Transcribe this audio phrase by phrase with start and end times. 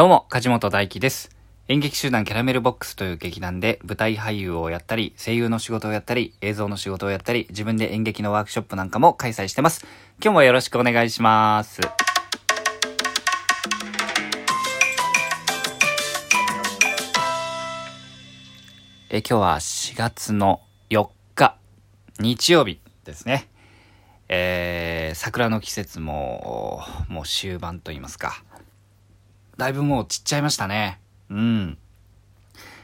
[0.00, 1.28] どうも、梶本大輝です。
[1.68, 9.84] 演劇集団キャラメルボックスという劇団で舞台俳優をやったり、声優の仕事をやったり、映像の仕事をやったり、自分で演劇のワークショップなんかも開催してます。
[10.24, 11.82] 今日もよろしくお願いします。
[19.10, 21.58] え今日は4月の4日、
[22.18, 23.50] 日曜日ですね。
[24.30, 28.42] えー、桜の季節も、もう終盤と言いますか。
[29.60, 31.00] だいぶもう散っちゃいましたね。
[31.28, 31.76] うん。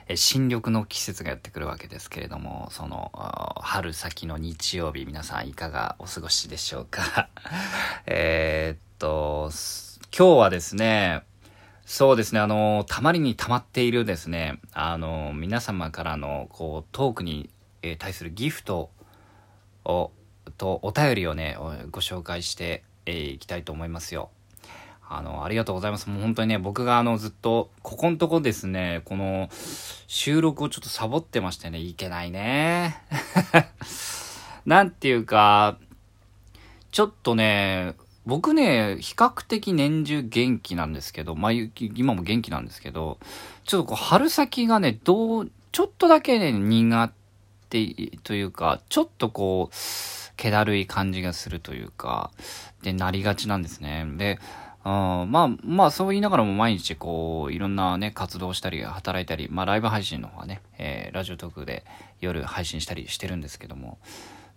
[0.08, 7.30] え新緑の季節がやってくるわけですけれども、その、あ春先の日曜日、皆さんいかがお過ごしでしょうか？
[8.04, 11.22] えーっと、す今日はですね、
[11.86, 17.48] そうですね、あの、たまりに溜まっているですね、あの、皆様からの、こう、トークに、
[17.80, 18.90] えー対するギフト
[19.86, 20.12] を、
[20.58, 24.28] と、お便りをね、おご紹介して、えーいきたいと思いますよ。
[25.08, 26.10] あの、ありがとうございます。
[26.10, 29.48] もう本当にね、僕があの、ずっと、ここのとこですね、この、
[30.08, 32.96] 収録をちょっとサボってましてね、いけないね。
[34.66, 35.78] なんていうか、
[36.90, 37.94] ちょっとね、
[38.26, 43.18] 僕ね、比較的年中元気なんですけど、まあ、今も元気なんですけど、
[43.64, 47.12] ちょっとこう、春先がね、どう、ちょっとだけね、苦
[47.70, 47.86] 手
[48.24, 49.74] というか、ちょっとこう、
[50.36, 52.32] 気だるい感じがするというか、
[52.82, 54.04] で、なりがちなんですね。
[54.16, 54.38] で、
[54.86, 54.92] うん。
[55.32, 61.84] まあ、まあ、そう言いながらも毎日こう、いろんなね、活動したり、働いたり、まあ、ライブ配信の方はね、えーラジオトークで
[62.20, 63.98] 夜配信したりしてるんですけども、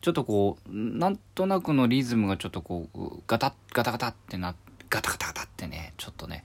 [0.02, 4.53] ちょっとこう、なんとなくのリズムがちょっとこう、ガタッ、ガタガタってな、
[4.91, 6.43] ガタガタガタってね、ちょっとね、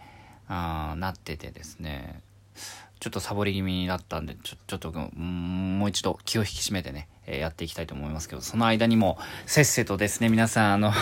[0.48, 2.22] あなっててですね、
[3.00, 10.92] ちょっとサボり気味になったんで、ちょ、ちょっと、もう一度気を引き締めてね、えーやっていきたいと思いますけど、その間にも、せっせとですね、皆さん、あの、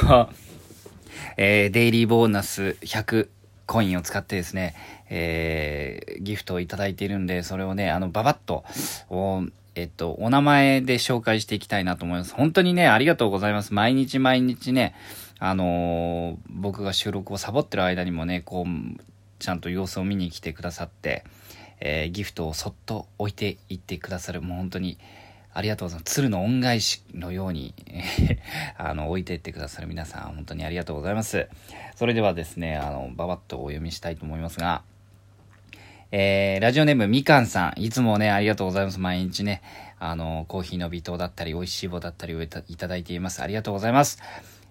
[1.36, 3.28] えーデイリーボーナス100
[3.66, 4.74] コインを使ってですね、
[5.08, 8.64] えーギフトをいただいているんで、それをね、あの、ババッと、
[9.10, 12.34] おえっと、お名前で紹介していきたいなと思います。
[12.34, 13.72] 本当にね、ありがとうございます。
[13.72, 14.94] 毎日毎日ね、
[15.38, 19.00] あのー僕が収録をサボってる間にもね、こう、
[19.38, 21.24] ちゃんと様子を見に来てくださって、
[21.80, 24.98] えーギフトをそっと置いていってくださる、もう本当に、
[25.54, 26.14] ありがとうございます。
[26.14, 27.74] 鶴の恩返しのように、
[28.78, 31.48] あの、置いていってくださる皆さん、本当にありがとうございます。
[31.94, 34.82] それではですね、あの、ばばっとお読みしたいと思いますが、
[36.10, 39.00] えー、ラジオネームみかんさん、いつもね、ありがとうございます。
[39.00, 39.62] 毎日ね、
[39.98, 43.42] あの、コーヒーの微糖だったり、美味しい棒だったりをいたいただいています。
[43.42, 44.22] ありがとうございます。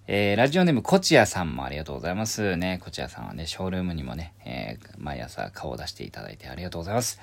[0.07, 2.57] えー、ラジオネームこちやさんもありがとうございます。
[2.57, 7.19] ね、こちやさんはね、ショールームにもね、えー毎朝顔を出していただいてありがとうございます。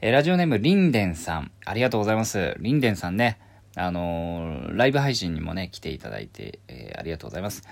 [0.00, 2.54] えーラジオネームりんでんさん、ありがとうございます。
[2.60, 3.36] りんでんさんね、
[3.74, 7.64] あのーライブ配信にもね、来ていただいて、えーありがとうございます。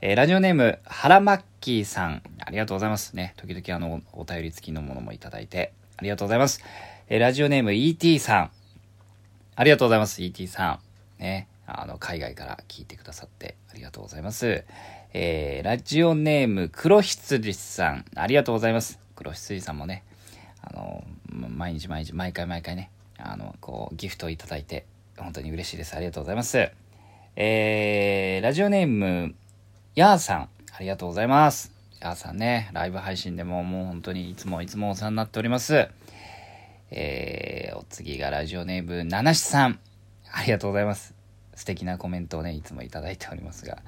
[0.00, 3.14] えラジオネーム、はらまっきーさん、ありがとうございます。
[3.14, 6.62] ね、時々あの、お便り付きのものもいただいて、ありがとうございます。
[7.08, 8.50] えラジオネーム、ET さん、
[9.56, 10.80] ありがとうございます、ET さ
[11.18, 11.22] ん。
[11.22, 14.64] ね、あの、海外から聞いてくださってありがとうございます。
[15.12, 18.98] えーラジオネーム、黒羊さん、ありがとうございます。
[19.16, 20.02] 黒羊さんもね、
[20.66, 24.86] あの、毎日毎日、毎回毎回ね、あの、こう、ギフトをいただいて、
[25.16, 25.94] 本当に嬉しいです。
[25.94, 26.70] ありがとうございます。
[27.36, 29.34] えー、ラジオネーム、
[29.94, 31.72] やーさん、ありがとうございます。
[32.00, 35.88] やーさんね、ライブ配信でももう本当にいつもいつもお世話になっております。
[36.90, 39.78] えー、お次がラジオネーム、ななしさん。
[40.32, 41.14] ありがとうございます。
[41.54, 43.78] 素敵なコメントをね、いつもいいておりますが、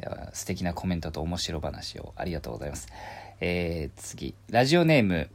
[0.00, 2.88] いや素敵なコメントと面白話をありがとうございます。
[3.40, 5.30] えー、次、ラジオネーム、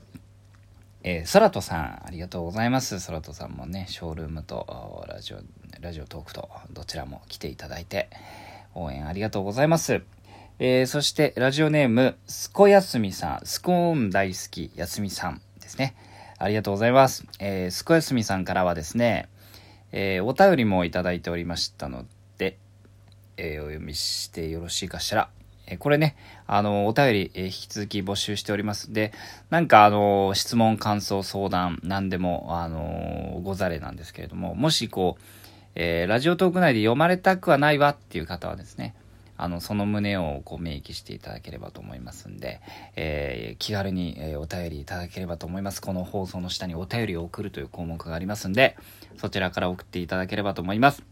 [1.01, 2.99] えー、ソラトさん、ありがとうございます。
[2.99, 5.39] ソラトさんもね、ショールームとラジオ、
[5.79, 8.09] ラジオトークとどちらも来ていただいて、
[8.75, 10.01] 応援ありがとうございます。
[10.59, 15.95] えー、そして、ラジオネーム、すこやすみさん、スコーン大好きやすみさんですね。
[16.37, 17.25] ありがとうございます。
[17.39, 19.29] えー、すこやすみさんからはですね、
[19.91, 22.05] えーお便りもいただいておりましたの
[22.37, 22.57] で、
[23.37, 25.29] えーお読みしてよろしいかしら。
[25.69, 26.15] えこれね、
[26.47, 28.91] あの、お便り、え引き続き募集しております。
[28.91, 29.13] で、
[29.49, 35.23] なんかあの、質問、感想、相談、何でも、あの、ござれなんですけれども、もしこう、
[35.75, 38.95] えーラジオトーク内で読まれたくはないわっていう方はですね、
[39.37, 42.59] あの、その旨をこう明記していただければと思いますんで、
[42.95, 45.81] えー気軽に、えお便りいただければと思います。
[45.81, 48.75] この放送の下にお便りを送るという項目がありますんで、
[49.17, 51.03] そちらから送っていただければと思います。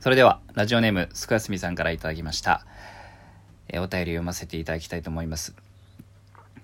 [0.00, 2.66] それでは、ラジオネーム、すくやすみさんからいただきました。
[3.68, 5.54] えーお便り読ませていただきたいと思います。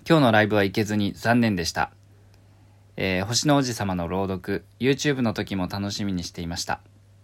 [0.09, 1.91] 今日のライブは行けずに残念でした。
[2.97, 6.81] えー星の王子様の朗読、YouTube の時も楽しみにしていました。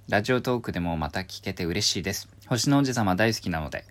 [0.08, 2.28] ラジオトークでもまた聞けて嬉しいです。
[2.46, 3.84] 星の王子様大好きなので。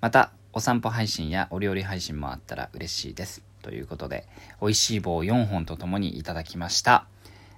[0.00, 3.42] また、お散歩配信やお料理配信もあったら嬉しいです。
[3.62, 4.28] ということで、
[4.60, 7.06] 美味しい棒4本とともにいただきました。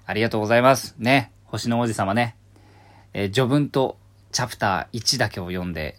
[0.07, 0.95] ありがとうございます。
[0.99, 2.37] ね、星の王子様ね。
[3.13, 3.99] えー、序文と
[4.33, 5.97] チャプター1だけを読んで、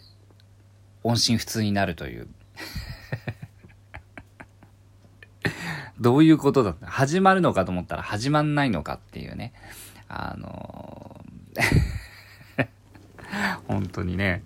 [1.05, 2.27] 音信不通になるという。
[6.01, 6.87] どういうことだった？
[6.87, 9.53] 始まるのかと思ったら始まんないのかっていうね。
[10.09, 11.61] あのー
[13.67, 14.43] 本当にね。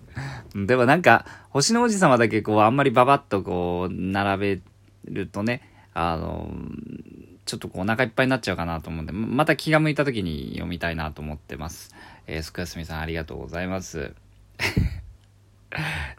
[0.54, 4.60] でもなんか、星の王子様だけこう、あんまりババッとこう、並べ
[5.06, 5.62] るとね、
[5.94, 11.94] あのー、ちょっとこうお腹いっぱいになっちゃうかなと思うんで、また気が向いた時に読みたいなと思ってます。
[12.26, 14.14] えー、すくやすみさんありがとうございます。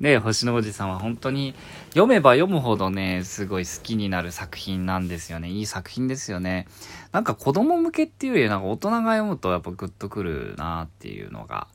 [0.01, 1.53] ね星の王子さんは本当に
[1.89, 5.49] 読めば読むほどね、すごい好きになる作品なんですよね。
[5.49, 6.67] いい作品ですよね。
[7.11, 11.67] なんか子供向けっていうよりなんか大人が読むとやっぱグッとくるなっていうのが、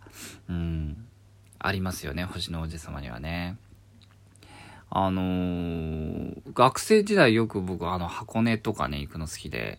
[0.49, 1.07] うん、
[1.61, 3.57] ありますよね、星の王子様にはね。
[4.91, 9.79] あのー、学生時代よく僕あの箱根とかね行くの好きで、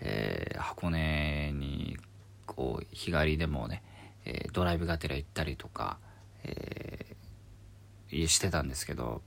[0.00, 1.96] えー、箱根に
[2.46, 3.82] こう日帰りでもね、
[4.24, 5.98] えー、ドライブがてら行ったりとか、
[6.44, 7.03] え、
[8.10, 9.22] してたんですけど、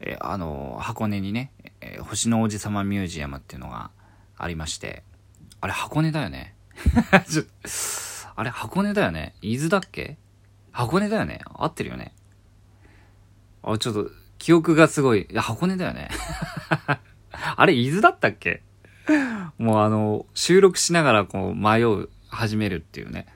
[0.00, 3.90] え、あの箱根にね、え、星の王子様ミュージアムっていうのが
[4.36, 5.02] ありまして
[5.60, 6.54] あれ箱根だよね？
[8.36, 9.34] あれ箱根だよね？
[9.40, 10.18] 伊豆だっけ？
[10.72, 11.40] 箱根だよね？
[11.54, 12.14] 合ってるよね？
[13.62, 15.26] あ、ちょっと、記憶がすごい。
[15.30, 16.10] いや、箱根だよね？
[17.56, 18.62] あれ、伊豆だったっけ？
[19.56, 23.26] もうあの、収録しながらこう、迷う、始めるっていうね。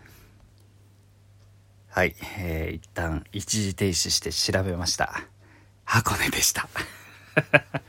[1.92, 5.24] はい、えー、一旦一時停止して調べました。
[5.84, 6.68] 箱根でした。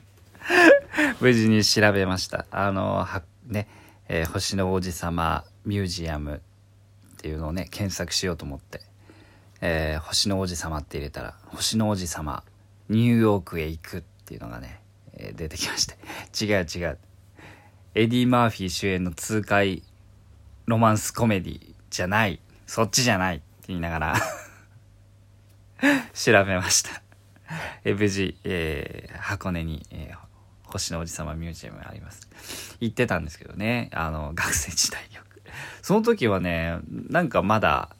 [1.21, 2.47] 無事に調べました。
[2.49, 3.67] あの、は、ね、
[4.07, 6.41] えー、星の王子様ミュージアム
[7.13, 8.81] っていうのをね、検索しようと思って。
[9.61, 12.43] えー、星の王子様って入れたら、星の王子様、
[12.89, 14.81] ニューヨークへ行くっていうのがね、
[15.13, 15.95] えー、出てきまして。
[16.43, 16.97] 違う違う。
[17.93, 19.83] エディ・マーフィー主演の痛快
[20.65, 22.39] ロマンスコメディじゃない。
[22.65, 24.15] そっちじゃない言いながら
[26.13, 27.01] 調べました
[27.83, 32.77] え無事、えー、箱根に、えー、星の王子様ミュージアムがあります。
[32.79, 35.41] 行ってたんですけどね、あの、学生時代よく。
[35.81, 36.79] その時はね、
[37.09, 37.95] なんかまだ、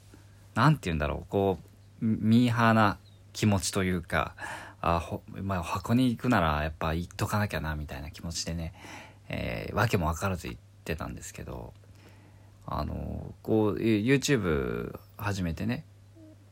[0.54, 2.98] 何て言うんだろう、こう、ミーハーな
[3.32, 4.34] 気持ちというか、
[4.80, 8.72] あほ、まあ、箱に行くならやっぱ行っとかなきゃな、みたいな気持ちでね、
[9.28, 11.72] えー、わけもわからず行ってたんですけど、
[12.66, 15.84] あの、こう、YouTube 始めてね、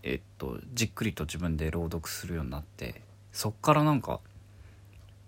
[0.03, 3.03] えっと、じっくりと自分で朗読するようになって、
[3.33, 4.21] そっからなんか、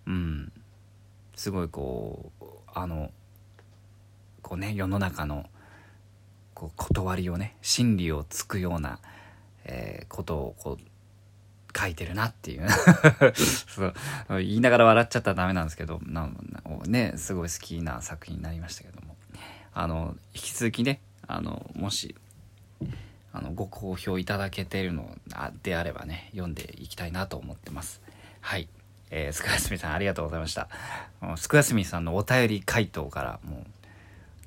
[0.07, 0.53] うん、
[1.35, 2.45] すごいこう、
[2.75, 3.11] あの、
[4.43, 5.47] こうね、世の中の
[6.63, 9.01] こう断りをね真理をつくような、
[9.65, 12.69] えー、ことをこう書いてるなっていう。
[13.35, 13.95] そう。
[14.29, 16.31] 言いながら笑っちゃったらダメなんですけどな
[16.87, 19.12] ねすごい好きな作品になりましたけども。
[19.75, 22.15] あの引き続きねあのもし
[23.33, 25.17] あのご好評いただけてるの
[25.63, 28.01] であればね読んでいきたいなと思ってます。
[28.41, 28.69] はい。
[29.15, 30.69] えー、スクヤスミさんありがとうございました。
[31.37, 33.67] スクヤスミさんのお便り回答からもう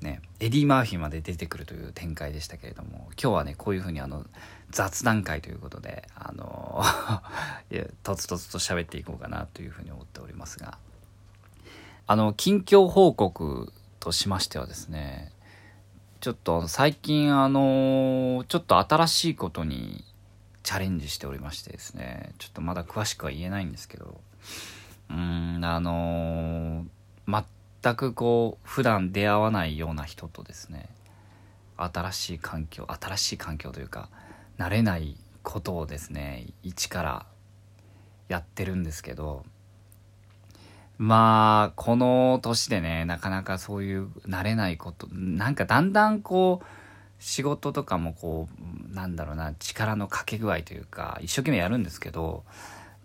[0.02, 4.26] ね、エディ・マーフィーまで出てくるという展開でしたけれども今日はねこういうふうにあの
[4.70, 6.82] 雑談会ということであの
[8.02, 10.76] とつとつと喋っていこうかなというふうに思っておりますが
[12.06, 15.32] あの近況報告としましてはですね
[16.20, 20.04] ちょっと最近あのちょっと新しいことに
[20.62, 24.20] チャレンジしておりましてですねちょっとまだ詳しくは言えないんですけど
[25.10, 26.84] うんあの
[27.28, 27.44] 全
[27.86, 30.88] 全くこう普段出会わないような人とですね
[31.76, 34.08] 新しい環境新しい環境というか
[34.58, 37.26] 慣れないことをですね一から
[38.26, 39.44] やってるんですけど
[40.98, 46.66] まあこの年でねなかなかそういう慣れないことなんかだんだんこう
[47.18, 48.48] 仕事とかもこ
[48.90, 52.44] うなんだろうな力のかけ具合というか一生懸命やるんですけど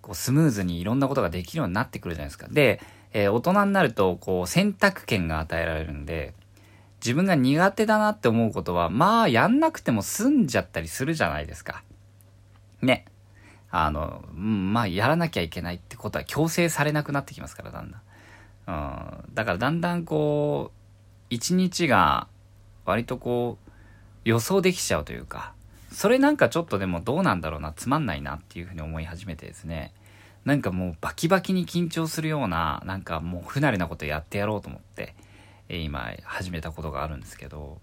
[0.02, 2.82] こうスムーズにいろんなことができるようになってくるじゃないですかで
[3.14, 6.34] えー、大人になると、こう、選択権が与えられるんで、
[7.04, 11.84] 自分が苦手だなって思うことは、まあ、やんなくても済んじゃったりするじゃないですか。
[12.82, 13.06] ね。
[13.72, 18.02] あの、うん、まあ、やらなきゃいけないってことは強制されなくなってきますから、だんだん。
[18.68, 18.72] う
[19.30, 19.34] ん。
[19.34, 20.78] だから、だんだんこう、
[21.30, 22.28] 一日が、
[22.86, 23.72] 割とこう、
[24.26, 25.54] 予想できちゃうというか、
[25.92, 29.94] それなんかちょっとでもどうなんだろうな、つまんないなっていうふうに思い始めてですね。
[30.46, 35.16] なんかもうバキバキに緊張するような、なんかもう不慣れなことやってやろうと思って、
[35.70, 37.80] え、今始めたことがあるんですけど、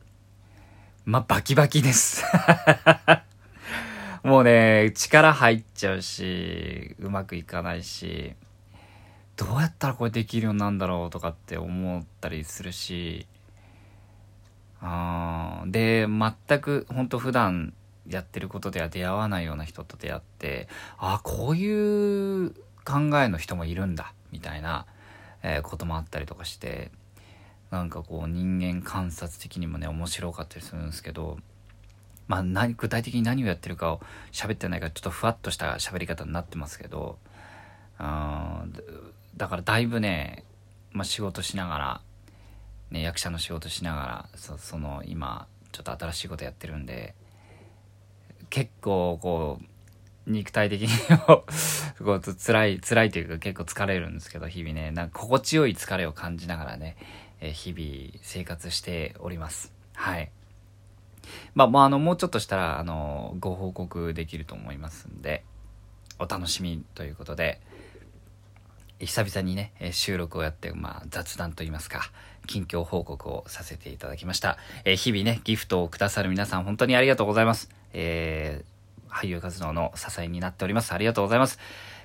[1.04, 2.22] まあ、バキバキです
[4.22, 8.34] もうね、力入っちゃうし、うまくいかないし、
[9.36, 13.26] どうやったらこれできるようになるんだろうとかって思ったりするし、
[14.80, 17.72] あで、全く本当普段
[18.08, 22.50] やってることでは出会わないような人と出会って、あこういう
[22.84, 24.86] 考えの人もいるんだ、みたいな、
[25.42, 26.90] えー、こともあったりとかして、
[27.70, 31.38] なんかこう人間観察的にもね、面白かったりするんですけど、
[32.28, 34.00] まあ何、具体的に何をやってるかを
[34.32, 37.18] 喋ってないからちょっとふわっとした喋り方になってますけど、
[37.98, 38.64] あ
[39.36, 40.44] だからだいぶね、
[40.92, 42.00] まあ、仕事しながら、
[42.90, 47.14] ね、役者の仕事しながらそその今ちょっと新しいことやってるんで
[48.50, 50.88] 結構こう肉体的に
[51.26, 51.44] こ
[52.14, 56.96] う辛い辛いというか結構疲れるんですけど日々ねなんか心地よい疲れを感じながらね、
[57.40, 59.72] え日々生活しております。
[59.94, 60.30] はい。
[61.54, 65.44] まあ、まあ、あのもうちょっとしたらあのご報告できると思いますんで
[66.18, 67.60] お楽しみということで
[69.00, 72.10] 久々にね、収録をやって、まあ、雑談といいますか、
[72.48, 74.58] 近況報告をさせていただきました。
[74.84, 77.70] えー、日々ね、ギフトをくださる皆さん、本当にありがとうございます。
[77.92, 80.92] えー、俳優活動の支えになっております。
[80.92, 81.60] ありがとうございます。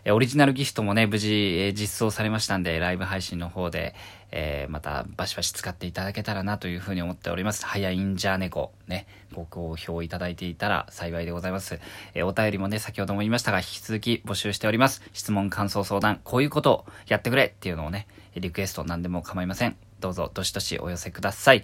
[0.05, 3.95] えオリジナルギフトもね、無事、え実装されましたんで、ライブ配信の方で、
[4.35, 7.67] えー、またバシバシ使っていただけたらなというふうに思っております。
[7.67, 11.79] 早いんじゃ猫、ね、ご好評いただいていたら幸いでございます。
[12.15, 15.03] えー、お便りもね、先ほども言いましたが、引き続き募集しております。
[15.13, 19.75] 質問、感想、相談、こういうことをやってくれっていうのをね、リクエスト何でも構いません。
[19.99, 21.63] どうぞ、どしどしお寄せください。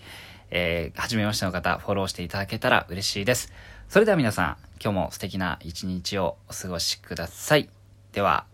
[0.52, 3.52] えー、初めましての方、フォローしていただけたら嬉しいです。
[3.88, 7.68] それでは皆さん、今日も素敵な一日をお過ごしください。
[8.12, 8.46] では、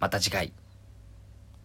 [0.00, 0.61] また次回。